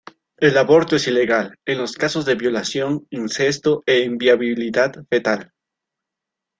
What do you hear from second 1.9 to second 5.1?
casos de violación, incesto, e inviabilidad